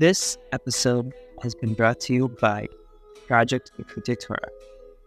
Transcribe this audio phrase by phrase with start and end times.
[0.00, 2.66] This episode has been brought to you by
[3.26, 4.48] Project Likkutei Torah,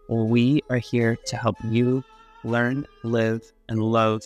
[0.06, 2.04] where we are here to help you
[2.44, 4.22] learn, live, and love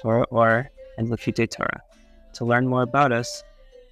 [0.00, 1.82] Torah Ohr and Likkutei Torah.
[2.32, 3.44] To learn more about us,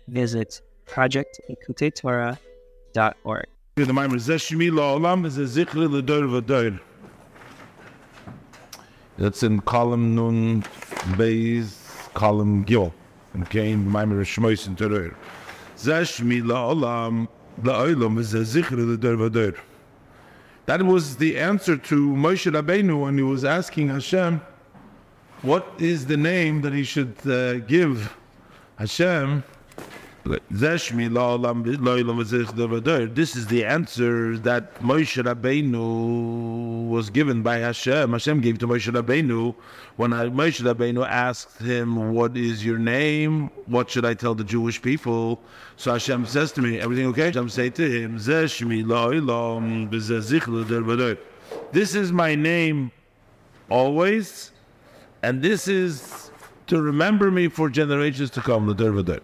[0.07, 3.47] visit projectlikkuteitorah.org.
[3.75, 6.81] The Maimer Zeshmi La'olam is a Zichri L'Dor V'Dor.
[9.19, 10.63] That's in column Nun
[11.19, 11.75] Beis,
[12.15, 12.95] column Gil.
[13.43, 15.15] Okay, in Maimer Shmois in Torah.
[20.67, 24.41] That was the answer to Moshe Rabbeinu when he was asking Hashem,
[25.43, 28.13] what is the name that he should uh, give
[28.77, 29.45] Hashem?
[30.29, 30.91] This
[33.37, 38.13] is the answer that Moshe Rabbeinu was given by Hashem.
[38.13, 39.55] Hashem gave to Moshe Rabbeinu
[39.97, 43.51] when Moshe Rabbeinu asked him, "What is your name?
[43.67, 45.41] What should I tell the Jewish people?"
[45.77, 48.19] So Hashem says to me, "Everything okay?" Hashem say to him,
[51.73, 52.91] "This is my name
[53.71, 54.53] always,
[55.23, 56.31] and this is
[56.67, 59.21] to remember me for generations to come." The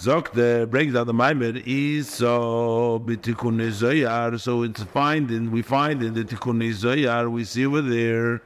[0.00, 4.40] Zok the breaks down the Maimed is so b'tikkun zoyar.
[4.40, 8.40] So it's find in we find in the tikkun zoyar we see over there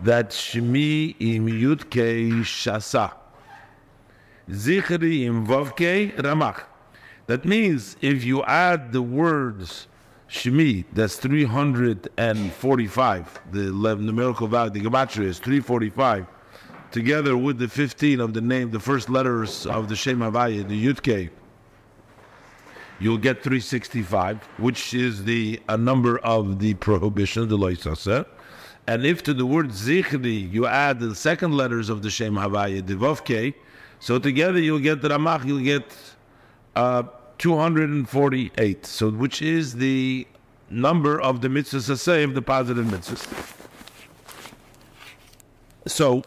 [0.00, 3.12] that shmi im yudke shasa
[4.48, 6.62] zichri im vavke ramach.
[7.26, 9.88] That means if you add the words
[10.30, 13.38] shmi, that's three hundred and forty-five.
[13.52, 16.26] The numerical value, the gematria is three forty-five
[16.96, 20.86] together with the 15 of the name, the first letters of the Shem Havaya, the
[20.86, 21.28] Yudke,
[22.98, 28.24] you'll get 365, which is the a number of the prohibition, the Loisaseh.
[28.86, 32.86] And if to the word Zichri you add the second letters of the Shem Havaya,
[32.86, 33.52] the Vovke,
[34.00, 35.94] so together you'll get the Ramach, you'll get
[36.76, 37.02] uh,
[37.36, 40.26] 248, so which is the
[40.70, 43.26] number of the mitzvahs of the positive mitzvahs.
[45.86, 46.24] So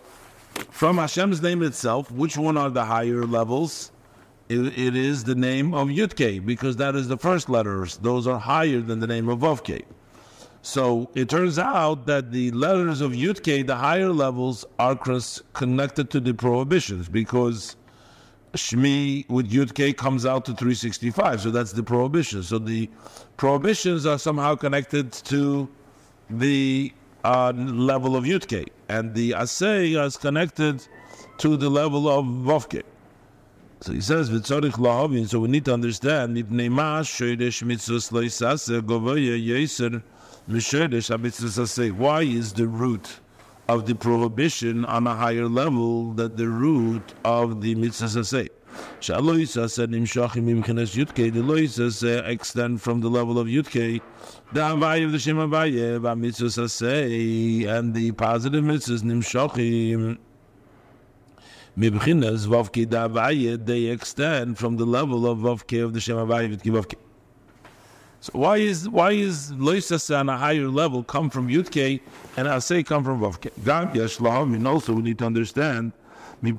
[0.71, 3.91] from Hashem's name itself, which one are the higher levels?
[4.49, 7.97] it, it is the name of Yudke, because that is the first letters.
[7.97, 9.83] Those are higher than the name of Vovke.
[10.61, 14.95] So it turns out that the letters of Yudke, the higher levels, are
[15.53, 17.75] connected to the prohibitions, because
[18.53, 22.41] Shmi with Yudke comes out to 365, so that's the prohibition.
[22.41, 22.89] So the
[23.37, 25.69] prohibitions are somehow connected to
[26.29, 26.91] the
[27.23, 30.85] uh, level of Yudke, and the Asay is connected
[31.37, 32.83] to the level of Vovke.
[33.81, 36.35] So he says, "V'tzorich lahavin." So we need to understand.
[36.35, 40.03] Mipnei ma shoydesh mitzvos loisase govoye yeser
[40.49, 43.19] mishoydesh mitzvos Why is the root
[43.69, 48.49] of the prohibition on a higher level than the root of the mitzvos
[48.99, 54.01] Shaloisa said Nimshachim Imchenes Yutke, the Loisa extend from the level of Yutke,
[54.51, 60.17] the Havaya of the Shem Havaya, Mitzvah say, and the positive mitzvahs Nimshachim.
[61.77, 66.71] Mibchinas Vavke Davaya, they extend from the level of Vavke of the Shem Havaya Yutke
[66.71, 66.95] Vavke.
[68.21, 72.01] So why is why is Loisa on a higher level come from Yutke
[72.35, 73.49] and Asay come from Vavke?
[73.63, 75.93] Gam Yesh Lahavin also we need to understand
[76.41, 76.51] why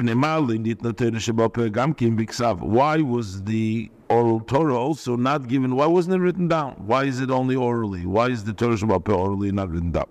[2.99, 5.75] was the oral Torah also not given?
[5.75, 6.75] Why wasn't it written down?
[6.87, 8.05] Why is it only orally?
[8.05, 10.09] Why is the Torah Shabbat orally not written down?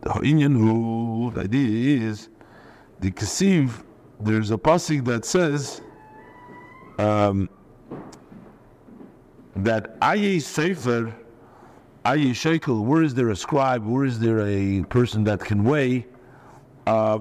[0.00, 2.28] The who the idea is
[3.00, 3.84] the Kasiv.
[4.18, 5.80] There's a pasuk that says
[6.98, 7.48] um,
[9.56, 11.14] that Aye Sefer,
[12.04, 12.84] Aye Shekel.
[12.84, 13.86] Where is there a scribe?
[13.86, 16.06] Where is there a person that can weigh?
[16.86, 17.20] Uh,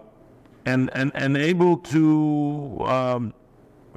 [0.70, 3.34] and and and able to um,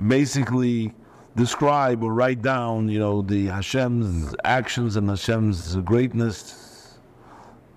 [0.09, 0.95] basically
[1.37, 6.99] describe or write down, you know, the Hashem's actions and Hashem's greatness.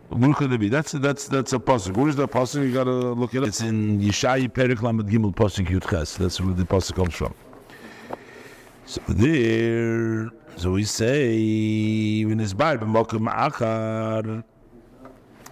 [0.09, 0.69] Where could it be?
[0.69, 1.97] That's that's that's a pasuk.
[1.97, 2.67] Where is that pasuk?
[2.67, 3.47] You gotta look it up.
[3.47, 6.17] It's in Yeshayi Perik Lamed Gimel pasuk Yud.
[6.17, 7.33] That's where the pasuk comes from.
[8.85, 11.33] So there, so we say
[12.21, 14.43] in his Bible, Achar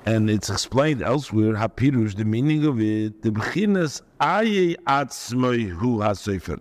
[0.05, 1.53] and it's explained elsewhere.
[1.53, 6.59] Hapirush, the meaning of it, the bechinas aye atzmoi hu hasefer.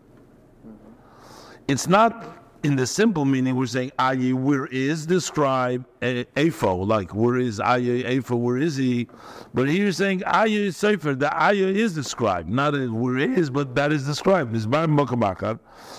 [1.68, 3.56] It's not in the simple meaning.
[3.56, 8.76] We're saying aye where is the scribe afo, like where is aye afo, where is
[8.76, 9.08] he?
[9.54, 11.14] But here you're saying aye sefer.
[11.14, 14.54] The aye is the scribe, not where is, but that is described.
[14.54, 15.58] Mizbar mokamakar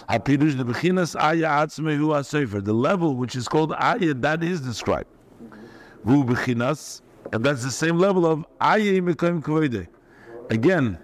[0.10, 2.64] hapirush the bechinas aye atzmoi hu hasefer.
[2.64, 5.10] The level which is called aye that is described.
[6.06, 9.88] Ru bechinas and that's the same level of Aye Mekoim Kavoide.
[10.50, 11.00] Again,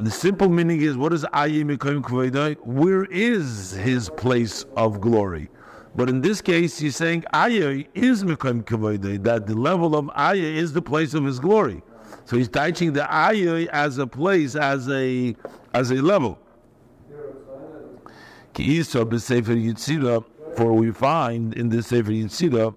[0.00, 2.56] the simple meaning is what is Aye Mikoim Kvoidai?
[2.64, 5.50] Where is his place of glory?
[5.96, 10.34] But in this case, he's saying Aye is Mikoim Kvoidai, that the level of Aye
[10.34, 11.82] is the place of his glory.
[12.26, 15.34] So he's teaching the Aye as a place, as a
[15.74, 16.38] as a level.
[20.56, 22.74] For we find in the Sefer Yitzira,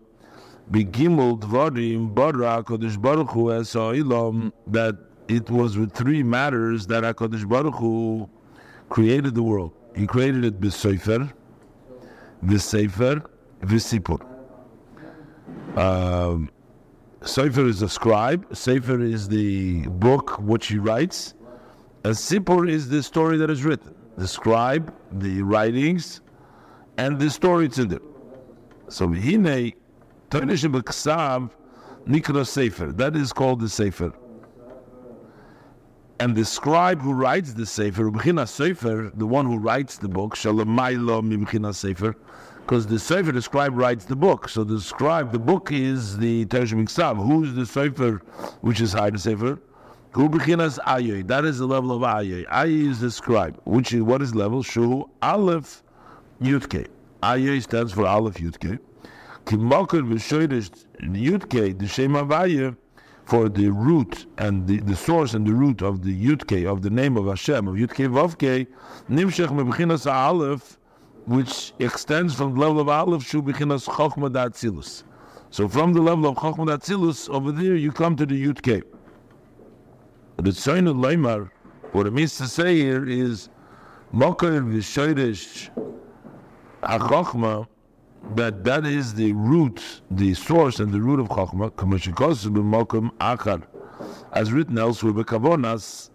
[0.69, 4.97] Begimul Dvarim Bara Kodesh Baruch Hu as that
[5.27, 8.29] it was with three matters that HaKadosh Baruch Hu
[8.89, 9.73] created the world.
[9.95, 11.31] He created it b'sefer,
[12.45, 13.25] b'sefer,
[13.61, 14.27] v'sipur.
[15.77, 16.49] Um,
[17.23, 18.47] Sefer is a scribe.
[18.55, 21.35] Sefer is the book which he writes.
[22.03, 23.93] A sipur is the story that is written.
[24.17, 26.21] The scribe, the writings,
[26.97, 28.01] and the story it's in there.
[28.89, 29.73] So hine
[30.31, 31.51] toinish b'ksav
[32.07, 32.91] nikra sefer.
[32.91, 34.13] That is called the sefer
[36.21, 40.35] and the scribe who writes the Sefer, Ubchina Sefer, the one who writes the book,
[40.35, 42.15] Shalamaylo Mibchina Sefer,
[42.59, 44.47] because the Sefer, the scribe writes the book.
[44.47, 47.17] So the scribe, the book is the Tereshim Iksav.
[47.17, 48.21] Who's the Sefer,
[48.61, 49.59] which is high Sefer?
[50.11, 51.25] Who Bchinas Ayoy.
[51.25, 52.45] That is the level of Ayoy.
[52.49, 53.59] Ayoy is the scribe.
[53.63, 54.61] Which is, what is level?
[54.61, 55.81] Shu Aleph
[56.39, 56.85] Yudke.
[57.23, 58.77] Ayoy stands for Aleph Yudke.
[59.45, 62.75] Kimokar V'shoyrish Yudke, the Shem Avayah,
[63.25, 66.89] for the root and the, the source and the root of the Yudke, of the
[66.89, 68.67] name of Hashem, of Yudke Vavke,
[69.09, 70.77] Nimshech Mebechinas Aleph,
[71.25, 75.03] which extends from the level of Aleph, Shu Bechinas Chochma Datzilus.
[75.49, 78.83] So from the level of Chochma Datzilus, over there you come to the Yudke.
[80.37, 81.51] The Tzoyin Leimar,
[81.91, 83.49] what it means to say here is,
[84.13, 85.69] Mokar V'shoyresh
[86.83, 87.67] HaChochma,
[88.35, 91.71] that that is the root, the source and the root of Chachma,
[94.33, 96.09] as written elsewhere, Bekavonas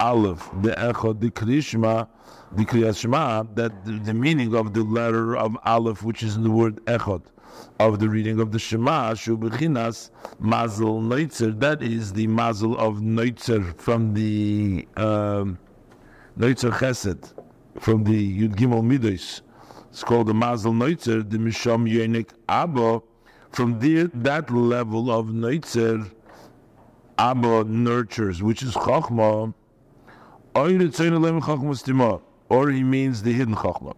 [0.00, 2.08] Aleph, the Echod, the Krishma,
[2.52, 6.50] the Kriyashma, that the, the, meaning of the letter of Aleph, which is in the
[6.50, 7.22] word Echod,
[7.80, 13.78] of the reading of the Shema, Shubechinas, Mazel Neitzer, that is the Mazel of Neitzer
[13.78, 15.58] from the um,
[16.38, 17.32] Neitzer Chesed,
[17.80, 19.40] from the Yud Gimel Midos
[19.96, 23.00] it's called the Mazel Neutzer, the Misham Yenik Abba.
[23.52, 26.10] From there, that level of Neutzer,
[27.16, 29.54] Abba nurtures, which is Chachma,
[30.54, 30.76] or he
[32.82, 33.94] means the hidden Chachma.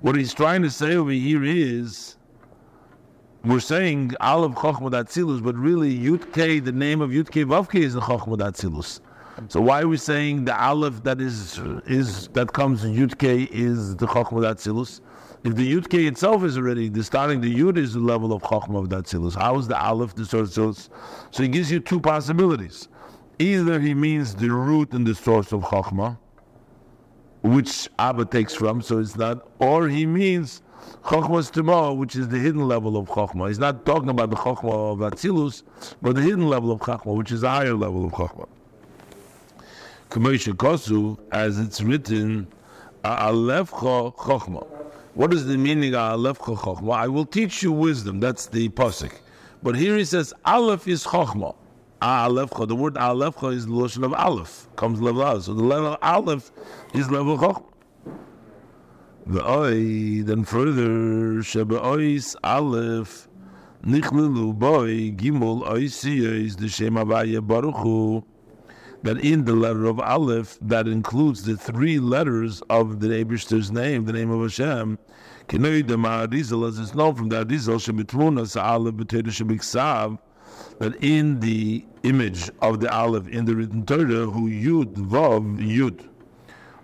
[0.00, 2.14] What he's trying to say over here is,
[3.44, 7.68] we're saying Aleph Chachma Datzilus, but really Yud K, the name of Yud K Vav
[7.68, 9.00] K is the Chachma Datzilus.
[9.48, 13.42] So why are we saying the Aleph that is is that comes in Yud K
[13.50, 15.00] is the Chachma Datzilus?
[15.46, 18.42] If the Yud K itself is already, the starting the Yud is the level of
[18.42, 19.36] Chokhmah of that Tzilus.
[19.36, 20.56] How is the Aleph the source?
[20.56, 20.88] Of Chokmah?
[21.30, 22.88] So he gives you two possibilities.
[23.38, 26.18] Either he means the root and the source of Chokhmah,
[27.42, 30.62] which Abba takes from, so it's not, or he means
[31.04, 33.46] Chokhmah's Timo, which is the hidden level of Chokhmah.
[33.46, 35.62] He's not talking about the Chokhmah of Atzilus,
[36.02, 38.48] but the hidden level of Chokhmah, which is a higher level of Chokhmah.
[40.10, 42.48] Kamosha Kosu, as it's written,
[43.04, 44.66] Alefcha Chokhmah.
[45.16, 46.94] What is the meaning of Aleph Chochma?
[46.94, 48.20] I will teach you wisdom.
[48.20, 49.12] That's the pasuk.
[49.62, 51.56] But here he says Aleph is Chochma.
[52.02, 55.44] Ah, Aleph, the word Aleph is the lotion of Aleph, comes level Aleph.
[55.44, 56.52] So the level of Aleph
[56.92, 57.64] is level Chochma.
[59.24, 63.26] The Oi, then further, Sheba Ois Aleph,
[63.86, 68.22] Nichlilu Boy, Gimel Oisiya is the Shema Baruch Hu
[69.06, 74.04] that in the letter of Aleph, that includes the three letters of the Abishter's name,
[74.04, 74.98] the name of Hashem,
[75.48, 75.58] as
[76.78, 77.78] it's known from the Arizal,
[80.78, 86.08] that in the image of the Aleph in the written Torah, who Yud Vav Yud.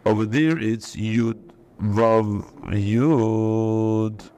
[0.07, 1.41] Over there it's Yud
[1.81, 4.31] Vav Yud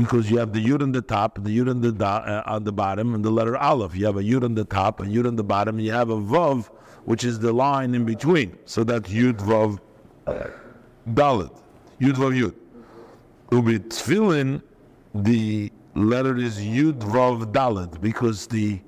[0.00, 2.64] because you have the yud on the top, the yud on the da, uh, on
[2.64, 3.94] the bottom, and the letter aleph.
[3.94, 6.10] You have a yud on the top, a yud on the bottom, and you have
[6.10, 6.66] a vav,
[7.04, 8.58] which is the line in between.
[8.64, 9.78] So that yud vav
[11.12, 11.54] dalit,
[12.00, 12.54] yud vav yud.
[13.52, 14.62] Ubi tefillin,
[15.14, 18.80] the letter is yud vav dalit because the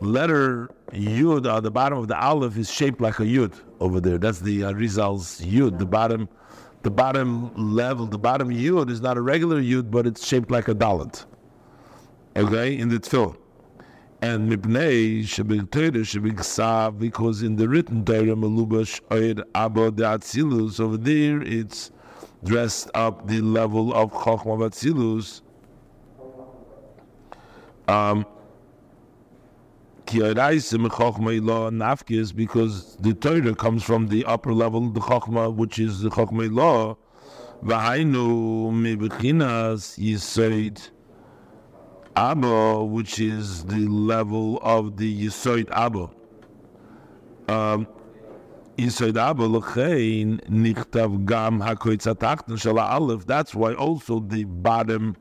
[0.00, 4.18] letter yud at the bottom of the aleph is shaped like a yud over there.
[4.18, 6.28] That's the Arizal's yud, the bottom
[6.84, 10.68] the bottom level, the bottom yud is not a regular yud, but it's shaped like
[10.68, 11.24] a dalit.
[12.36, 13.36] Okay, in the tefillin.
[14.20, 20.98] And mipnei shebil Torah because in the written Torah melubash oir abo de atzilus, over
[20.98, 21.90] there it's
[22.44, 25.40] dressed up the level of chokhmah of atzilus.
[27.88, 28.42] Um, Ki oraisa mechokma
[29.04, 29.93] ilo nafkis
[32.36, 36.98] because the Torah comes from the upper level, the chokma, which is the chokma ilo.
[37.64, 40.90] V'hainu mibechinas yisoid
[42.16, 46.08] Abba, which is the level of the Yisoid Abba.
[47.48, 47.88] Um,
[48.78, 53.26] Yisoid Abba l'chein nichtav gam hakoitz atachten shala aleph.
[53.26, 55.16] That's why also the bottom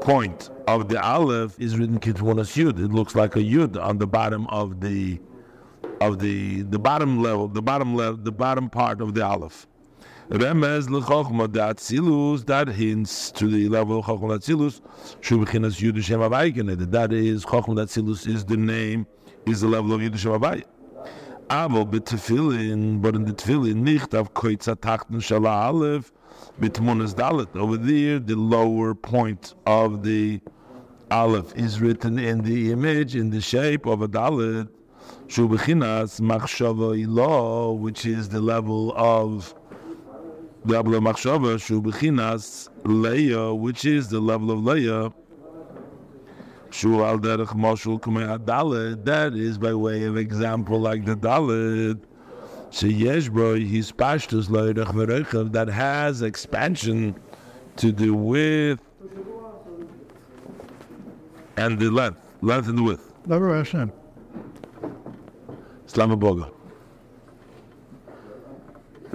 [0.00, 2.78] point of the aleph is written kitvonas yud.
[2.82, 5.20] It looks like a yud on the bottom of the
[6.00, 9.66] of the the bottom level, the bottom level, the bottom part of the aleph.
[10.30, 14.80] Remez lechochma the atzilus that hints to the level of chochma atzilus.
[15.20, 16.90] Shubichinas yudishem abaykenet.
[16.90, 19.06] That is chochma atzilus is the name,
[19.46, 20.64] is the level of yudishem abay.
[21.48, 26.12] Avo betefillin, but in the tefillin nicht auf koitza tachten shala aleph
[26.60, 27.54] bitmunas dalet.
[27.56, 30.40] Over there, the lower point of the
[31.10, 34.68] aleph is written in the image, in the shape of a Dalit,
[35.26, 39.54] Shubichinas machshava ilo, which is the level of
[40.64, 45.12] the level of machshava shu bechinas leia, which is the level of leia.
[46.70, 49.04] Shu al derech moshul kumei dalet.
[49.04, 52.00] That is by way of example, like the dalet.
[52.71, 57.15] Sheyesh bro, his pashtus leirech v'reichav that has expansion
[57.77, 58.79] to do with
[61.57, 63.13] and the length, length and width.
[63.25, 63.91] Never Hashem.
[65.87, 66.49] Slama boga.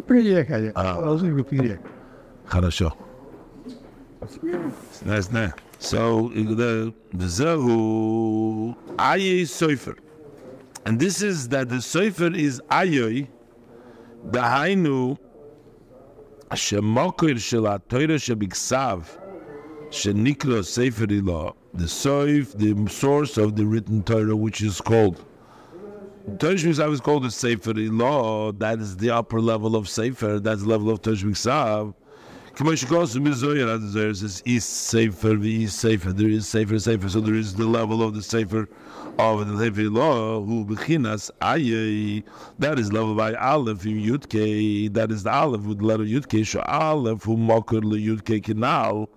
[0.07, 0.73] Приехали.
[0.73, 0.73] Приехали.
[0.75, 0.95] А.
[0.95, 1.81] Положили, приехали.
[2.47, 2.93] Хорошо.
[5.05, 5.53] Nice, nice.
[5.79, 9.97] So the the zehu aye sofer,
[10.85, 13.29] and this is that the sofer is ayoy,
[14.32, 15.18] the hainu
[16.52, 19.06] shemokir shel atoyra shebiksav
[19.90, 25.24] shenikro sefer ilo, the soif, the source of the written Torah, which is called.
[26.40, 27.74] Torah Shebiksav is called the Sefer.
[27.74, 30.40] That is the upper level of Sefer.
[30.40, 31.94] That's the level of Torah.
[32.56, 36.14] K'mo shekos mizoyer, as says, is Sefer, the is Sefer.
[36.14, 37.10] There is Sefer, Sefer.
[37.10, 38.70] So there is the level of the Sefer
[39.18, 41.32] of the Sefer Ilo, who bechinas.
[42.60, 44.94] That is level by Aleph in Yudke.
[44.94, 46.46] That is the Aleph with the letter Yudke.
[46.46, 49.08] So Aleph, who mokar le Yudke kinal.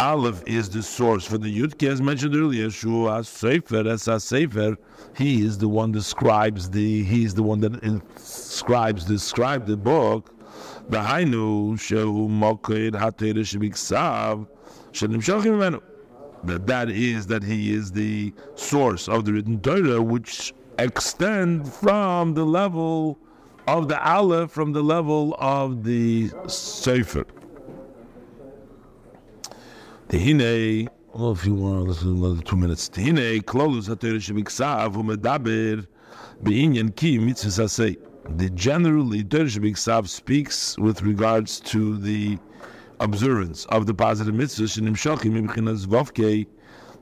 [0.00, 2.70] Aleph is the source for the Yudke, as mentioned earlier.
[2.70, 4.78] Shua Sefer, Esa Sefer.
[5.14, 7.04] He is the one describes the.
[7.04, 10.34] He is the one that inscribes, describe the book.
[10.90, 14.46] Shehu Moked Hatera Shebiksav
[14.92, 15.80] Shenim Shochim Menu.
[16.44, 22.34] That that is that he is the source of the written Torah, which extend from
[22.34, 23.18] the level
[23.66, 27.26] of the Aleph, from the level of the Sefer.
[30.08, 32.88] Tehine, well, if you want, let's do another two minutes.
[32.88, 35.86] Tehine, Klolus HaTorah Shebiksav, Umedaber,
[36.42, 37.96] Be'inyan Ki, Mitzvah Sasei.
[38.28, 42.38] The generally, Torah Shebiksav speaks with regards to the
[43.00, 44.76] observance of the positive mitzvahs,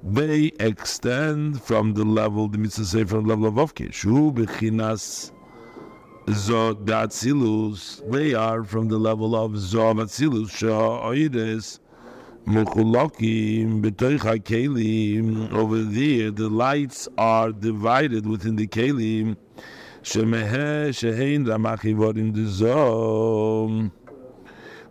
[0.03, 3.93] they extend from the level, the mitzvah say from the level of Vovkei.
[3.93, 5.33] Shu Bechinas
[6.31, 11.81] Zo Datzilus, they are from the level of Zo Atzilus, Sha'oides,
[12.47, 15.53] Mukhulakim betoicha kelim.
[15.53, 19.37] Over there, the lights are divided within the kelim.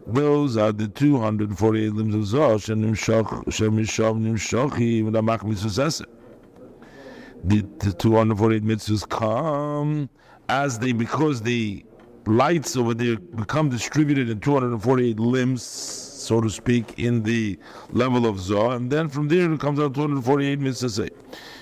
[0.10, 2.60] Those are the 248 limbs of Zoh.
[7.44, 10.10] The, the 248 mitzvahs come
[10.50, 11.86] as they because the
[12.26, 17.58] lights over there become distributed in 248 limbs so to speak, in the
[17.92, 21.10] level of Zoh, and then from there it comes out 248 mitzvahs.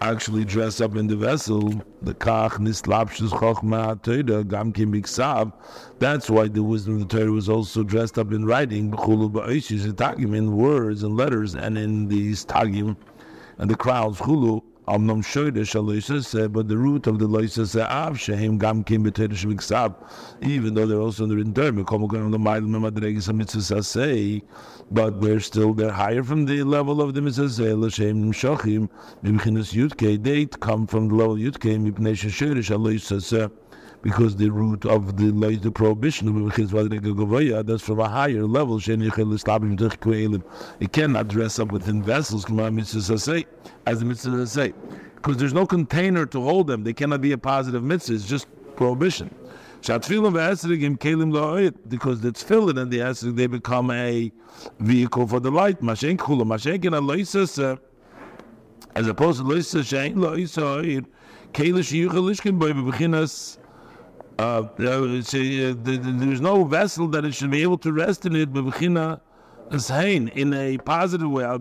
[0.00, 1.68] actually dress up in the vessel,
[2.02, 4.92] the kach nislapshus chochma Torah gam kim.
[5.98, 9.84] That's why the wisdom of the Torah was also dressed up in writing, b'chulu ba'oishis
[9.84, 12.96] and tagim in words and letters, and in these tagim
[13.58, 14.62] and the crowds chulu.
[14.88, 19.94] Amnom shoyde shaloisase, but the root of the loisase av shehem gam kim b'Torah shebiksav,
[20.42, 21.54] even though they're also in the
[21.84, 24.42] kan the say,
[24.90, 28.88] but they're still they're higher from the level of the mitzvah l'shem nimshachim
[29.22, 30.22] mibchinas yudke.
[30.22, 33.50] They come from the level yudke mipnei shesherish aloisase
[34.02, 36.48] because the root of the the prohibition
[37.66, 38.78] that's from a higher level.
[38.78, 44.72] It cannot dress up within vessels, as the mitzvah say,
[45.16, 46.84] because there's no container to hold them.
[46.84, 48.14] They cannot be a positive mitzvah.
[48.14, 49.34] It's just prohibition.
[49.80, 50.14] Because the
[52.34, 54.32] tefillin and the esrig, they become a
[54.80, 55.78] vehicle for the light.
[58.94, 61.04] As opposed to loisa shein loisa
[61.52, 63.58] kelish yuchalishkin boy beginas.
[64.38, 68.52] Uh, there's no vessel that it should be able to rest in it,
[70.28, 71.58] in a positive way, by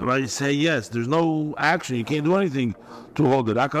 [0.00, 0.88] by say yes.
[0.88, 1.96] There's no action.
[1.96, 2.74] You can't do anything
[3.14, 3.58] to hold it.
[3.58, 3.74] It's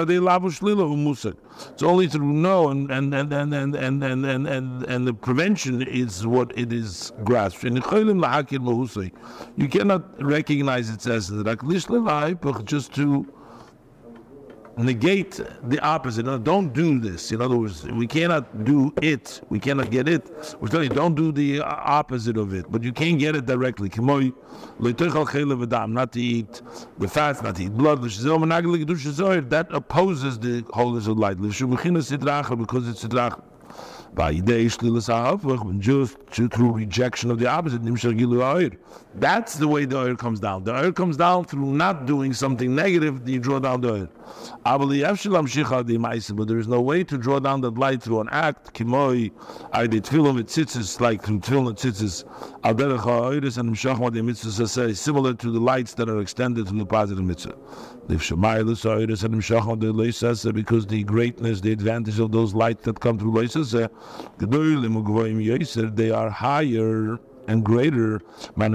[1.82, 5.80] only through no and and and and and and and and, and, and the prevention
[5.82, 7.64] is what it is grasped.
[7.64, 7.80] You
[9.68, 11.28] cannot recognize it as
[12.64, 13.26] just to
[14.78, 16.24] negate the opposite.
[16.44, 17.30] Don't do this.
[17.32, 19.40] In other words, we cannot do it.
[19.50, 20.30] We cannot get it.
[20.60, 22.70] We're telling you, don't do the opposite of it.
[22.70, 23.90] But you can't get it directly.
[23.98, 24.32] Not
[26.12, 26.62] to eat
[26.98, 28.02] the fat, not to eat blood.
[28.02, 31.38] That opposes the holiness of light.
[31.38, 33.02] Because it's
[34.14, 37.82] by just through rejection of the opposite.
[39.14, 40.64] That's the way the oil comes down.
[40.64, 44.08] The oil comes down through not doing something negative, you draw down the oil.
[44.64, 44.86] But
[46.48, 48.74] there is no way to draw down that light through an act.
[48.74, 49.30] Kimoi,
[49.72, 52.24] I did tefillin with like through tefillin and tzitzis.
[53.58, 57.56] and similar to the lights that are extended to the positive mitzvah.
[58.08, 58.30] Because
[60.86, 63.72] the greatness, the advantage of those lights that come through loisas,
[65.96, 67.18] they are higher
[67.48, 68.20] and greater
[68.56, 68.72] than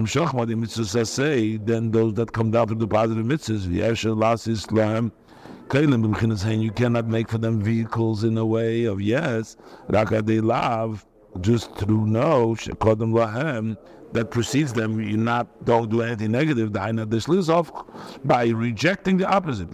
[1.91, 3.67] those that come down through the positive mitzvahs.
[6.62, 9.57] You cannot make for them vehicles in a way of yes,
[11.41, 12.55] just through no
[14.14, 15.00] that precedes them.
[15.02, 16.72] You not don't do anything negative.
[16.74, 19.72] By rejecting the opposite.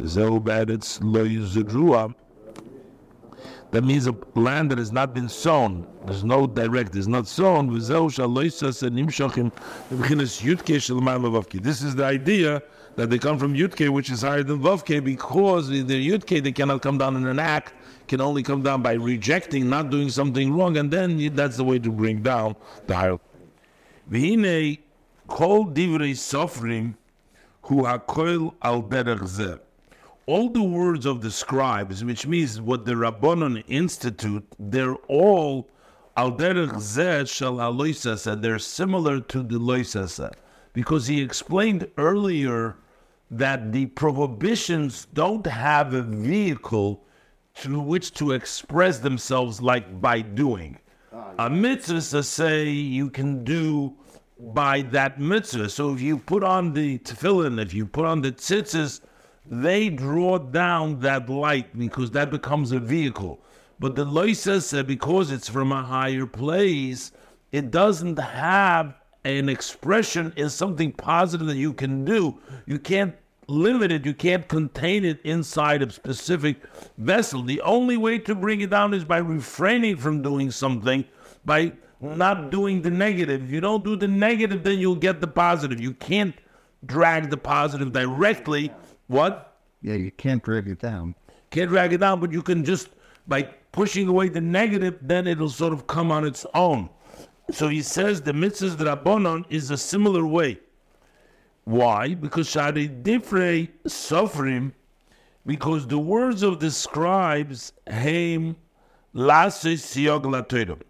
[3.71, 5.87] That means a land that has not been sown.
[6.05, 7.73] There's no direct, it's not sown.
[7.73, 7.95] This is
[11.95, 12.61] the idea
[12.95, 16.51] that they come from Yudke, which is higher than Vavke, because in the Yudke, they
[16.51, 17.73] cannot come down in an act,
[18.07, 21.79] can only come down by rejecting, not doing something wrong, and then that's the way
[21.79, 22.55] to bring down
[22.85, 23.17] the higher.
[24.09, 24.79] V'hine
[25.27, 26.95] kol divrei sofrim
[27.63, 29.59] hu hakoil al derech
[30.25, 35.67] all the words of the scribes, which means what the Rabbanon institute, they're all
[36.15, 38.41] al derech zeh shel aloisasa.
[38.41, 40.33] They're similar to the loisasa,
[40.71, 42.77] because he explained earlier
[43.31, 47.03] that the prohibitions don't have a vehicle
[47.55, 50.79] through which to express themselves, like by doing.
[51.37, 53.95] A mitzvah say you can do
[54.39, 55.69] by that mitzvah.
[55.69, 59.01] So if you put on the tefillin, if you put on the tzitzis,
[59.45, 63.43] they draw down that light because that becomes a vehicle.
[63.79, 67.11] But the loisa said because it's from a higher place,
[67.51, 72.39] it doesn't have an expression in something positive that you can do.
[72.65, 73.15] You can't
[73.47, 76.57] limit it, you can't contain it inside a specific
[76.97, 77.43] vessel.
[77.43, 81.05] The only way to bring it down is by refraining from doing something,
[81.45, 83.43] by not doing the negative.
[83.43, 85.79] If you don't do the negative, then you'll get the positive.
[85.79, 86.35] You can't
[86.85, 88.71] drag the positive directly
[89.07, 89.57] what?
[89.81, 91.15] Yeah, you can't drag it down.
[91.49, 92.89] Can't drag it down, but you can just
[93.27, 96.89] by pushing away the negative, then it'll sort of come on its own.
[97.51, 100.59] So he says the mitzvahs drabonon is a similar way.
[101.65, 102.13] Why?
[102.13, 104.73] Because shari difrei sofrim,
[105.45, 108.55] because the words of the scribes haim
[109.15, 110.81] lasis siog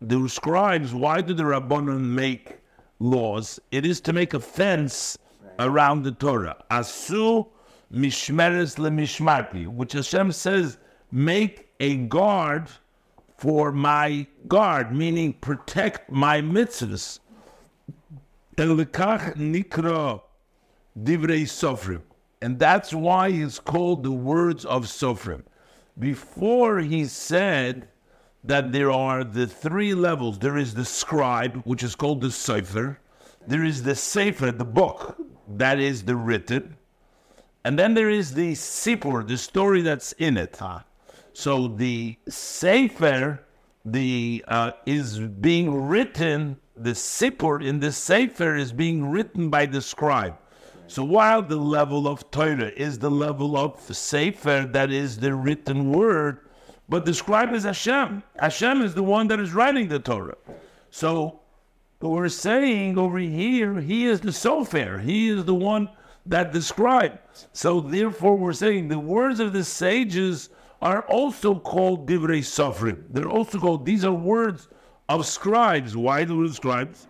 [0.00, 2.58] The scribes, why do the rabbonon make
[2.98, 3.60] laws?
[3.70, 5.18] It is to make a fence
[5.58, 6.64] around the Torah.
[6.70, 7.48] Asu
[7.92, 10.78] mishmeres lemishmarti, which Hashem says,
[11.10, 12.68] make a guard
[13.36, 17.18] for my guard, meaning protect my mitzvahs.
[18.56, 20.20] Elikach nikra
[20.98, 22.02] divrei sofrim.
[22.42, 25.44] And that's why it's called the words of Sofrim.
[25.96, 27.86] Before he said
[28.42, 30.40] that there are the three levels.
[30.40, 32.98] There is the scribe, which is called the Sefer.
[33.46, 35.16] There is the Sefer, the book,
[35.48, 36.76] that is the written.
[37.64, 40.58] And then there is the Sipur, the story that's in it.
[41.32, 43.44] So the Sefer
[43.84, 49.80] the, uh, is being written, the Sipur in the Sefer is being written by the
[49.80, 50.36] scribe.
[50.86, 55.92] So while the level of Torah is the level of Sefer, that is the written
[55.92, 56.40] word,
[56.88, 58.22] but the scribe is Hashem.
[58.38, 60.36] Hashem is the one that is writing the Torah.
[60.90, 61.40] So
[62.00, 65.00] we're saying over here, he is the sofer.
[65.00, 65.88] He is the one
[66.26, 67.18] that described.
[67.52, 73.04] So therefore, we're saying the words of the sages are also called divrei sofrim.
[73.10, 73.86] They're also called.
[73.86, 74.68] These are words
[75.08, 75.96] of scribes.
[75.96, 77.06] Why do we scribes?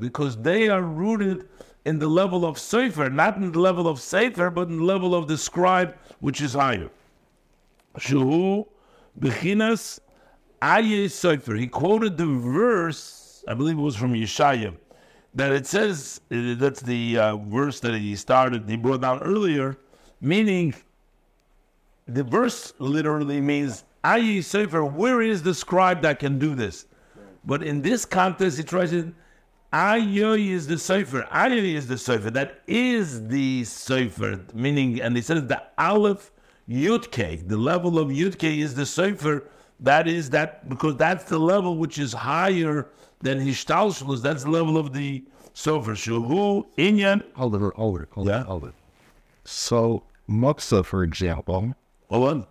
[0.00, 1.48] Because they are rooted
[1.84, 5.14] in the level of sefer, not in the level of sefer, but in the level
[5.14, 6.90] of the scribe, which is higher.
[7.98, 8.66] Shehu
[9.18, 10.00] bechinas
[10.60, 11.54] aye sefer.
[11.54, 14.76] He quoted the verse, I believe it was from Yeshaya,
[15.34, 18.68] that it says uh, that's the uh, verse that he started.
[18.68, 19.76] He brought down earlier,
[20.20, 20.74] meaning
[22.06, 24.84] the verse literally means aye sefer.
[24.84, 26.86] Where is the scribe that can do this?
[27.44, 29.12] But in this context, he tries to
[29.72, 31.28] Ayoy is the Sefer.
[31.30, 32.30] Ayoy is the Sefer.
[32.30, 34.40] That is the Sefer.
[34.54, 36.30] Meaning, and he says the Aleph
[36.68, 37.46] Yudke.
[37.46, 39.44] The level of Yudke is the Sefer.
[39.80, 42.88] That is that, because that's the level which is higher
[43.20, 44.22] than Hishtalshlus.
[44.22, 45.92] That's the level of the Sefer.
[45.92, 47.22] Shuhu, Inyan.
[47.34, 48.40] Hold it, hold it, hold Yeah.
[48.40, 48.74] it, hold it.
[49.44, 51.74] So, Muksa, for example,
[52.08, 52.46] Hold on.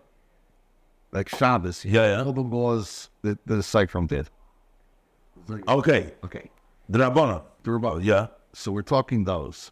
[1.12, 2.24] Like Shabbos, Yeah, yeah.
[2.24, 4.30] all the laws that the Cyphron did.
[5.67, 6.13] Okay.
[6.24, 6.50] Okay.
[6.89, 7.41] The Rabbanon.
[7.63, 7.98] The Rabbah.
[8.00, 8.28] Yeah.
[8.54, 9.72] So we're talking those.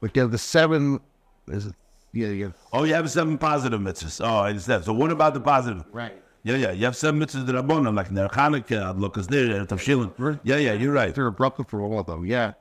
[0.00, 1.00] But you have the seven,
[1.48, 1.74] is it,
[2.12, 4.20] yeah, you have, Oh, you have seven positive mitzvahs.
[4.24, 4.84] Oh, I understand.
[4.84, 5.84] So what about the positive?
[5.92, 6.16] right.
[6.42, 6.70] Yeah, yeah.
[6.70, 10.40] You have seven mitzvahs the Rabbanon, like Ner Chanukah, Adlokas Ner, Tavshilin.
[10.42, 11.14] Yeah, yeah, you're right.
[11.14, 12.54] They're a bracha for all of them, yeah.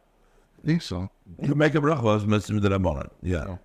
[0.61, 1.09] I think so.
[1.41, 3.09] You make a bracha as mitzvah the Rabbanon.
[3.21, 3.57] Yeah.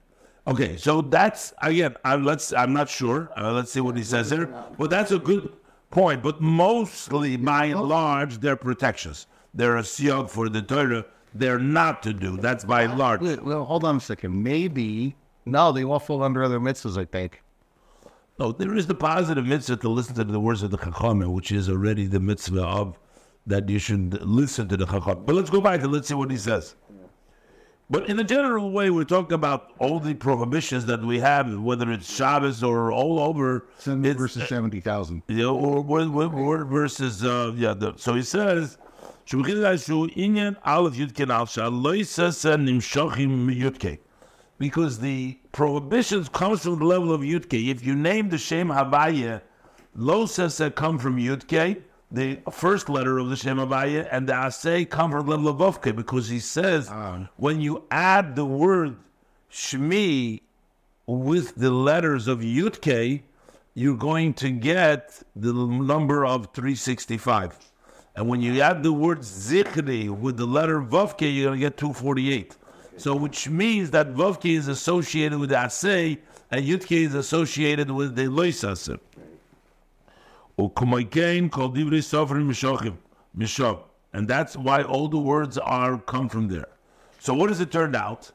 [0.46, 1.94] Okay, so that's again.
[2.04, 2.52] I, let's.
[2.52, 3.30] I'm not sure.
[3.36, 4.52] Uh, let's see what he says here.
[4.78, 5.50] But that's a good
[5.90, 6.22] point.
[6.22, 9.26] But mostly, by and large, they're protections.
[9.54, 11.06] They're a siyog for the Torah.
[11.34, 12.36] They're not to do.
[12.36, 13.20] That's by and large.
[13.20, 14.42] Wait, well, hold on a second.
[14.42, 17.42] Maybe, no, they all fall under other mitzvahs, I think.
[18.38, 21.52] No, there is the positive mitzvah to listen to the words of the Chachamim, which
[21.52, 22.98] is already the mitzvah of
[23.46, 25.24] that you should listen to the Chacham.
[25.24, 26.74] But let's go back and let's see what he says.
[27.90, 31.90] But in a general way, we're talking about all the prohibitions that we have, whether
[31.92, 33.66] it's Shabbos or all over.
[33.78, 35.22] Seven It's- versus 70,000.
[35.28, 37.74] you know, or, or, or, or versus uh, yeah.
[37.74, 38.78] The, so he says,
[39.26, 43.98] "Shubchil inyan aleph yudke al shaloisasa nimshachim yudke,"
[44.58, 47.68] because the prohibitions comes from the level of yudke.
[47.68, 49.42] If you name the Shem Havaya,
[49.94, 54.88] lo sasa come from yudke, the first letter of the Shem Havaya, and the asay
[54.88, 57.28] come from the level of vovke, because he says ah.
[57.36, 58.96] when you add the word
[59.50, 60.40] shmi
[61.06, 63.22] with the letters of Yudke,
[63.74, 67.58] you're going to get the number of 365.
[68.16, 71.76] And when you add the word Zichri with the letter Vavke, you're going to get
[71.76, 72.56] 248.
[72.96, 76.18] So, which means that Vavke is associated with the Asay
[76.50, 78.26] and Yudke is associated with the.
[78.26, 79.00] Ukumoikein called Divrei Sofrim Mishochim.
[79.00, 79.00] Mishoch.
[80.56, 80.68] And
[84.28, 86.68] that's why all the words are come from there.
[87.18, 88.30] So, what does it turn out?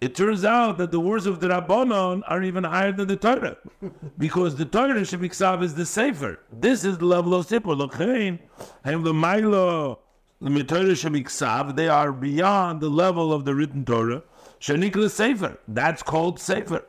[0.00, 3.56] It turns out that the words of the Rabbanon are even higher than the Torah,
[4.18, 6.38] because the Torah Shemiksav is the Sefer.
[6.52, 7.74] This is the level of Sipur.
[7.74, 8.38] Lochein,
[8.84, 9.98] hem l'maylo,
[10.40, 14.22] the Torah Shemiksav, they are beyond the level of the written Torah.
[14.60, 15.58] Shenikla Sefer.
[15.66, 16.84] That's called Sefer.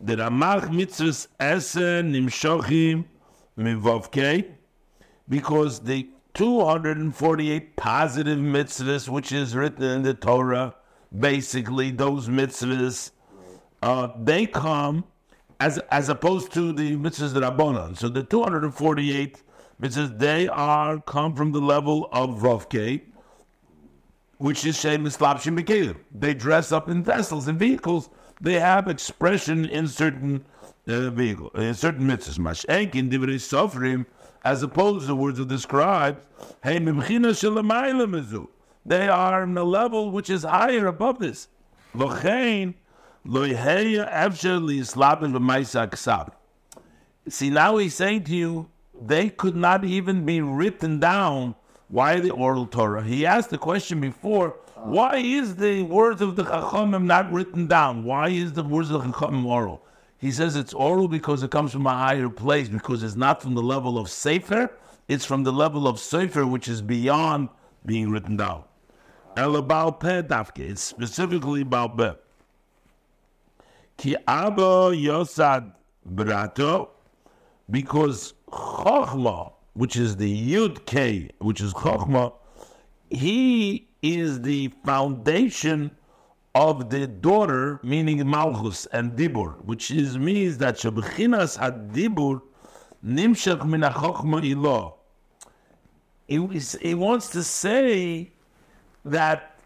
[0.00, 3.04] The Ramach mitzvahs esen nimshochim
[3.58, 4.52] mivovkei,
[5.28, 10.74] because the 248 positive mitzvahs, which is written in the Torah,
[11.18, 13.10] basically those mitzvahs,
[13.82, 15.04] uh, they come
[15.60, 19.42] as as opposed to the mitzvahs that are So the 248
[19.80, 23.00] mitzvahs, they are come from the level of Vovke,
[24.38, 25.96] which is Shem Mislapshim Bekelim.
[26.12, 28.10] They dress up in vessels and vehicles.
[28.40, 30.44] They have expression in certain
[30.88, 32.38] uh, vehicle, in certain mitzvahs.
[32.38, 34.06] Mashenk in Divrei Sofrim,
[34.44, 36.20] as opposed to the words of the scribes,
[36.62, 38.48] hey, mimchina shelamayla mizu.
[38.84, 41.48] They are in a level which is higher above this.
[41.94, 42.74] Lochein,
[43.26, 46.32] loiheya efsher liislabin v'maisa ksav.
[47.28, 48.70] See, now he's saying to you,
[49.00, 51.56] they could not even be written down.
[51.88, 53.02] Why the oral Torah?
[53.02, 58.04] He asked the question before, why is the words of the Chachamim not written down?
[58.04, 59.82] Why is the words of the Chachamim oral?
[60.18, 63.54] He says it's oral because it comes from a higher place, because it's not from
[63.54, 64.70] the level of Sefer,
[65.08, 67.48] it's from the level of Sefer, which is beyond
[67.84, 68.64] being written down.
[69.36, 72.16] El Dafke, it's specifically Baal.
[73.98, 75.72] Ki Abba Yosad
[76.14, 76.88] Brato,
[77.70, 82.32] because Chochma, which is the Yud K, which is Chochma,
[83.10, 85.90] he is the foundation
[86.56, 92.40] of the daughter, meaning Malchus and Dibur, which is means that Shebechinas had Dibur
[93.04, 94.94] nimshach min ilah.
[96.26, 98.32] He, wants to say
[99.04, 99.58] that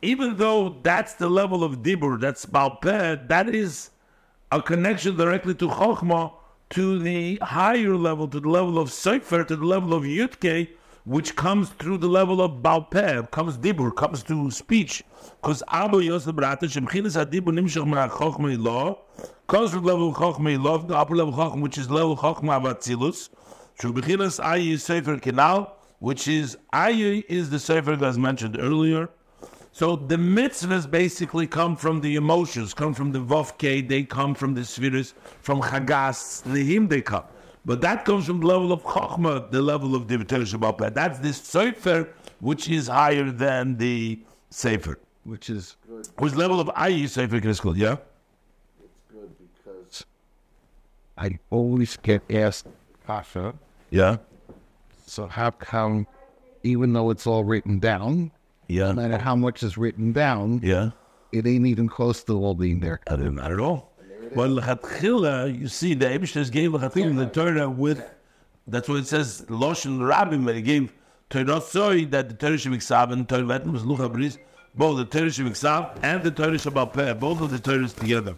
[0.00, 3.90] even though that's the level of Dibur, that's Balpeh, that is
[4.50, 6.32] a connection directly to Chokhmah,
[6.70, 10.68] to the higher level, to the level of Sefer, to the level of Yutke,
[11.08, 15.02] which comes through the level of Balpeh, comes Dibur, comes to speech.
[15.40, 18.98] Because Abu Yosef Brata, Shemchinas HaDibur Nimshach Min HaChokhmah Ilah,
[19.46, 22.18] comes from the level of Chokhmah Ilah, the upper level of which is level of
[22.18, 23.30] Chokhmah Avatzilus.
[23.80, 29.08] Shubechinas Ayi Sefer Kenal, which is Ayi is the Sefer that was mentioned earlier.
[29.72, 34.52] So the mitzvahs basically come from the emotions, come from the vovke, they come from
[34.52, 37.24] the spheres, from chagas, nehim they come.
[37.64, 40.94] But that comes from the level of chokhmah, the level of divitar shabbat.
[40.94, 42.08] That's the sefer,
[42.40, 44.98] which is higher than the sefer.
[45.24, 45.76] which is
[46.18, 47.76] Which level of ayi sefer can called?
[47.76, 47.96] Yeah.
[48.82, 50.04] It's good because
[51.18, 52.66] I always get asked,
[53.06, 53.54] Pasha,
[53.90, 54.16] Yeah.
[55.06, 56.06] so how come,
[56.62, 58.30] even though it's all written down,
[58.68, 58.88] Yeah.
[58.92, 60.90] no matter how much is written down, Yeah.
[61.32, 63.00] it ain't even close to all being there.
[63.06, 63.87] I didn't not at all.
[64.34, 68.02] But lechatchila, you see, the Eibushter gave lechatchila the Torah with.
[68.66, 69.42] That's what it says.
[69.48, 70.92] Loshen Rabbim, when he gave
[71.30, 74.38] Torah soy that the Torah Shemiksav and Torah Vetem was Lucha Bris,
[74.74, 78.36] both the Torah Shemiksav and the Torah Shabbat both of the Torahs together.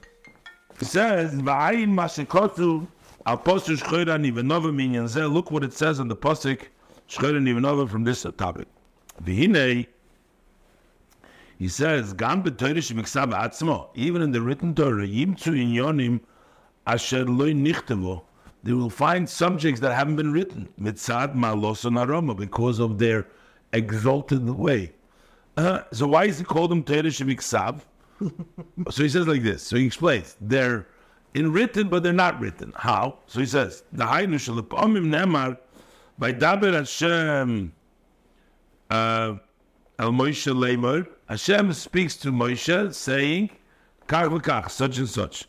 [0.81, 2.87] It says, "Va'ayin mashekotu
[3.26, 6.68] al postur shchoira nivenova minyan zeh." Look what it says on the posik
[7.09, 8.66] shchoira nivenova from this topic.
[9.22, 9.87] V'hinei
[11.60, 16.20] he says, "Gam b'Torah shemiksav atzmo." Even in the written Torah, yimtzu inyonim
[16.86, 18.22] asher loy nichtavo.
[18.62, 23.26] They will find subjects that haven't been written mitzad malos and aroma because of their
[23.74, 24.94] exalted way.
[25.58, 27.82] Uh, so why is he called them Torah shemiksav?
[28.90, 29.62] so he says like this.
[29.62, 30.86] So he explains they're
[31.34, 32.72] in written, but they're not written.
[32.74, 33.18] How?
[33.26, 35.58] So he says the Hainu shalapamim nemar
[36.18, 37.74] by daber Hashem.
[38.88, 39.34] Uh,
[40.00, 43.50] El Moshe Leimer, Hashem speaks to Moshe saying,
[44.08, 45.46] Kach v'kach, such and such.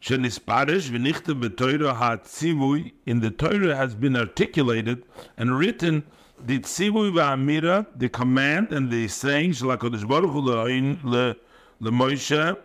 [0.00, 5.04] Shenisparish v'nichtav b'Torah ha'tzivui, in the Torah has been articulated
[5.36, 6.02] and written
[6.44, 10.42] the tzivui v'amira, the command and the saying, shel HaKadosh Baruch Hu
[11.80, 12.56] le'Moshe,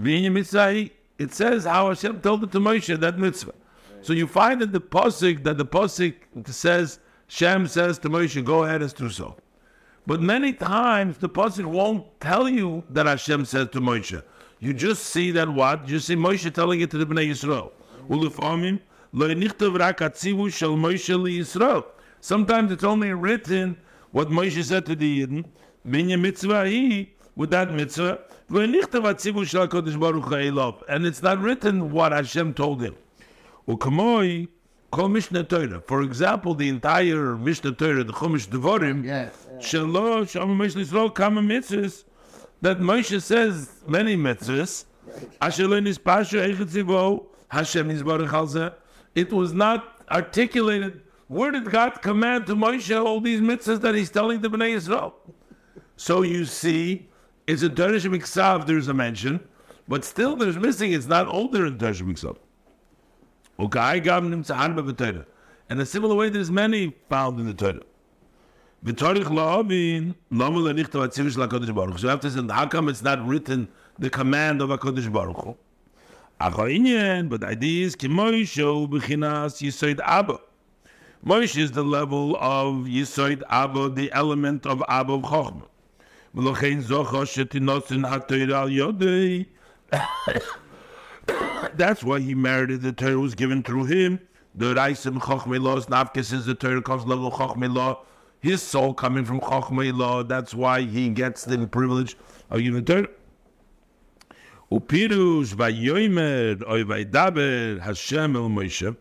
[0.00, 3.54] v'inyan mitzvah, it says how Hashem told it to Moshe, that mitzvah.
[4.02, 6.14] So you find in the Pasuk that the Pasuk
[6.46, 9.36] says, Shem says to Moshe, go ahead and do so.
[10.06, 14.22] But many times the pasuk won't tell you that Hashem says to Moshe.
[14.60, 15.88] You just see that what?
[15.88, 17.72] You see Moshe telling it to the Bnei Yisrael.
[22.20, 23.76] Sometimes it's only written
[24.12, 25.44] what Moshe said to the Yidden.
[25.86, 28.20] Binya mitzvah with that mitzvah.
[28.48, 28.74] And
[31.06, 32.94] it's not written what Hashem told him.
[35.86, 39.45] For example, the entire Mishnah Torah, the Chumash Devarim, Yes.
[39.58, 42.04] Shalosh, Shama Moshe Yisrael, Kama mitzvahs,
[42.62, 44.84] that Moshe says many mitzvahs.
[45.40, 48.74] Asher lo nispashu eichet zivo, Hashem yisbarach al.
[49.14, 51.02] It was not articulated.
[51.28, 55.12] Where did God command to Moshe all these mitzvahs that he's telling the Bnei Yisrael?
[55.96, 57.08] So you see,
[57.46, 59.40] it's a Torah Shemiksav, there's a mention,
[59.88, 62.36] but still there's missing, it's not older in Torah Shemiksav.
[63.58, 65.24] Okay, gab nimtza hanba b'Torah.
[65.68, 67.80] And a similar way, there's many found in the Torah.
[68.86, 71.98] V'torich la'avin, lama la'nichtav atziv shel HaKadosh Baruch.
[71.98, 73.66] So you have to say, how come it's not written
[73.98, 75.56] the command of HaKadosh Baruch Hu?
[76.40, 80.38] Achainyen, but the idea is, ki Moshe b'chinas yisoid Abba.
[81.26, 85.66] Moshe is the level of yisoid Abba, the element of Abba of Chochmah.
[86.36, 89.46] V'lochein zocha shetinosin ha'toira al yodei.
[91.74, 94.20] That's why he merited the Torah was given through him.
[94.54, 98.04] The Raisim Chochmei Law is Nafka since the Torah comes level of Chochmei Law.
[98.46, 100.22] His soul coming from Chochmei Law.
[100.22, 102.16] That's why he gets the privilege
[102.48, 103.08] of Torah.
[104.70, 108.96] Upirush vayomer oy vaydaber Hashem el Moshe.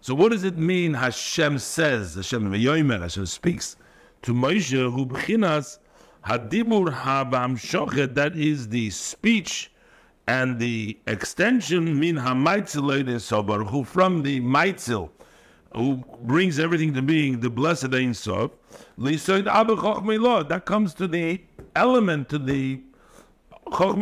[0.00, 0.94] So what does it mean?
[0.94, 3.76] Hashem says, Hashem vayomer, Hashem speaks
[4.22, 5.78] to Moshe who b'chinas
[6.26, 8.16] hadibur habam shochet.
[8.16, 9.70] That is the speech
[10.26, 15.10] and the extension min hamaitzel sobar who from the maitzel
[15.74, 18.50] who brings everything to being the blessed Ein Sof.
[18.98, 21.40] That comes to the
[21.76, 22.80] element to the
[23.72, 23.92] hi.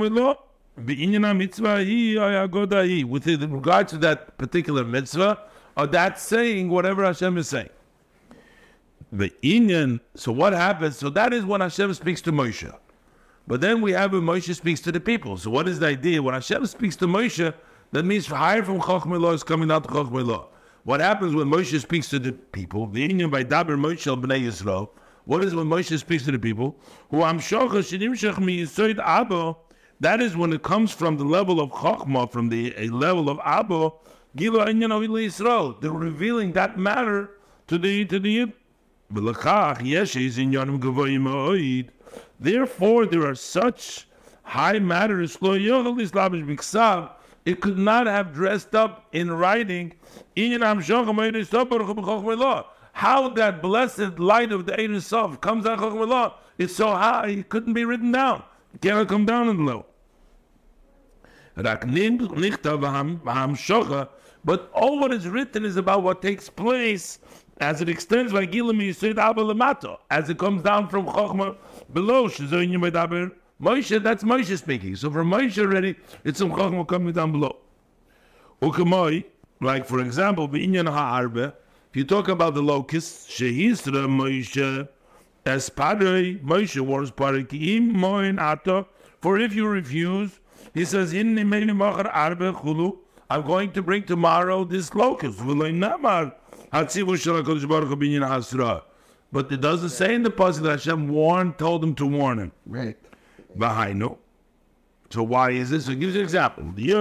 [3.04, 5.38] With regard to that particular mitzvah,
[5.76, 7.68] or that saying whatever Hashem is saying.
[9.12, 10.00] The inyan.
[10.14, 10.96] So what happens?
[10.96, 12.72] So that is when Hashem speaks to Moshe.
[13.46, 15.36] But then we have when Moshe speaks to the people.
[15.36, 16.22] So what is the idea?
[16.22, 17.54] When Hashem speaks to Moshe,
[17.92, 20.48] that means higher from Chochmah Law is coming down to Chochmah Law.
[20.88, 22.86] What happens when Moshe speaks to the people?
[22.86, 24.88] The Indian by Daber Moshe Bnei Yisrael.
[25.26, 26.76] What is when Moshe speaks to the people?
[27.10, 29.56] Who am abo.
[30.00, 33.36] That is when it comes from the level of Chochmah, from the a level of
[33.40, 33.96] Abo,
[34.34, 35.78] Gilo Yisrael.
[35.78, 37.32] They're revealing that matter
[37.66, 38.54] to the to the Yid.
[42.40, 44.08] Therefore, there are such
[44.42, 45.36] high matters.
[47.44, 49.94] It could not have dressed up in writing.
[52.92, 57.28] How that blessed light of the Ein Sof comes out of law is so high,
[57.28, 58.42] it couldn't be written down.
[58.74, 59.86] It cannot come down in low.
[64.44, 67.18] But all what is written is about what takes place
[67.60, 71.56] as it extends by Gilim Yisrael Abba Lamato, as it comes down from Chochmah
[71.92, 72.28] below
[73.60, 74.02] Moshe.
[74.02, 74.96] That's Moshe speaking.
[74.96, 77.56] So for Moshe already, it's some Chochmah coming down below.
[78.62, 79.24] Ukamoi,
[79.60, 81.52] like for example, B'inyan Ha'arbe,
[81.90, 84.88] if you talk about the locusts, Shehisra Moshe,
[85.46, 88.86] as Paro, Moshe warns Paro, Ki'im Moin Ato,
[89.20, 90.40] for if you refuse,
[90.74, 92.98] he says, Inni Meini Machar Arbe Chulu,
[93.30, 95.38] I'm going to bring tomorrow this locust.
[99.30, 102.52] But it doesn't say in the passage that Hashem warned, told him to warn him.
[102.66, 102.96] Right.
[103.56, 104.02] Behind
[105.10, 105.86] So why is this?
[105.86, 106.64] So it gives you an example.
[106.74, 106.92] The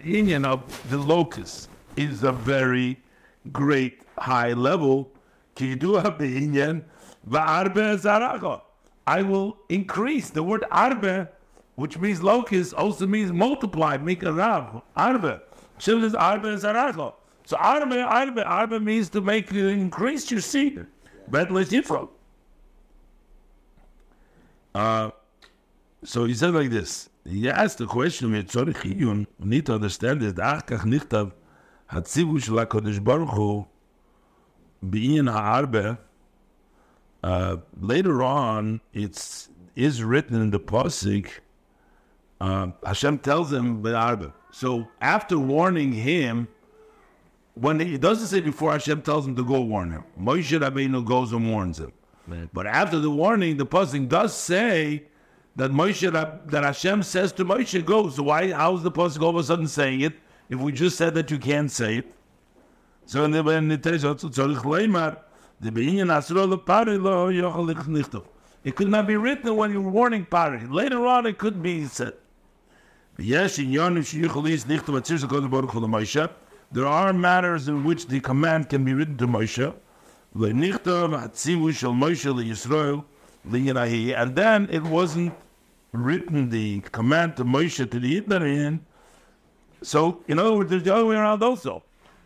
[0.00, 2.98] inyan of the locust is a very
[3.52, 5.12] great high level.
[9.08, 10.30] I will increase.
[10.30, 11.28] The word arbe,
[11.76, 14.82] which means locust, also means multiply, make a rav.
[14.96, 15.40] Arbe.
[15.78, 16.58] Says arbe.
[17.44, 20.84] So arbe, arbe, arbe means to make increase your seed.
[21.28, 22.08] Bet yifro.
[24.76, 25.10] Uh,
[26.04, 27.08] so he said like this.
[27.24, 30.34] He asked the question, we need to understand this.
[30.34, 31.32] Achkach nichtav
[31.90, 33.66] hatzivu Baruch Hu
[37.24, 41.30] uh, later on, it's is written in the pasuk.
[42.38, 44.34] Uh, Hashem tells him Arba.
[44.52, 46.48] So after warning him,
[47.54, 51.02] when he, it doesn't say before Hashem tells him to go warn him, Moshe Rabbeinu
[51.04, 51.92] goes and warns him.
[52.28, 52.50] Man.
[52.52, 55.04] But after the warning, the pasuk does say
[55.56, 56.10] that Moshe
[56.50, 58.50] that Hashem says to Moshe, "Go." So why?
[58.52, 60.14] How's the pasuk all of a sudden saying it?
[60.48, 62.14] If we just said that you can't say it,
[63.04, 68.24] so when it tells us, the Be'inyan Asro Lo Nichtov.
[68.62, 70.70] It could not be written when you were warning Paro.
[70.70, 72.14] Later on, it could be said.
[73.16, 73.38] There
[76.86, 79.74] are matters in which the command can be written to Moshe.
[80.38, 80.62] And
[84.36, 85.34] then it wasn't
[85.92, 88.80] written the command to Moshe to the Yidnarin.
[89.82, 91.82] So, in other words, there's the other way around also.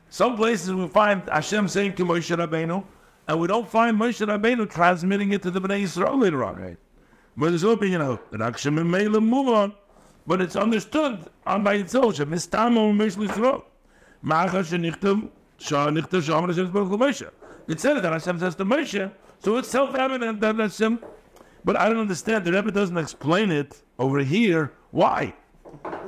[0.09, 2.83] Some places we find Hashem saying to Moshe Rabbeinu,
[3.29, 6.57] and we don't find Moshe Rabbeinu transmitting it to the Bnei Yisrael later on.
[6.57, 6.77] Right.
[7.37, 9.73] But there's open, you know, that Akshem and Mela move on,
[10.27, 12.17] but it's understood on by itself.
[12.17, 13.63] Mistamo Moshe Yisrael.
[14.23, 17.31] Macha shenichtem shaman Hashem Baruch Moshe.
[17.71, 20.99] It said that Hashem says to Moshe, so it's self-evident that Hashem.
[21.65, 22.45] But I don't understand.
[22.45, 24.73] The Rebbe doesn't explain it over here.
[24.91, 25.35] Why?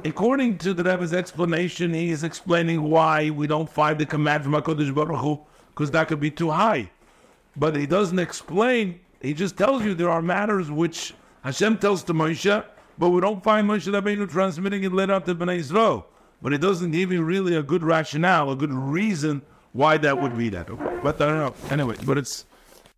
[0.04, 4.52] According to the Rebbe's explanation, he is explaining why we don't find the command from
[4.52, 6.90] HaKadosh Baruch Hu, because that could be too high
[7.56, 9.00] but he doesn't explain.
[9.20, 12.64] He just tells you there are matters which Hashem tells to Moshe,
[12.98, 16.06] but we don't find Moshe Rabbeinu transmitting it later to Bnei Israel.
[16.40, 20.36] But it doesn't give you really a good rationale, a good reason why that would
[20.36, 20.70] be that.
[20.70, 20.98] Okay.
[21.02, 21.54] But I don't know.
[21.70, 22.44] Anyway, but it's